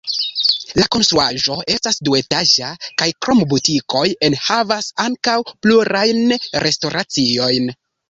La 0.77 0.85
konstruaĵo 0.95 1.57
estas 1.73 1.99
duetaĝa 2.09 2.71
kaj 3.03 3.09
krom 3.27 3.45
butikoj 3.53 4.03
enhavas 4.31 4.91
ankaŭ 5.07 5.39
plurajn 5.55 6.37
restoraciojn. 6.69 7.75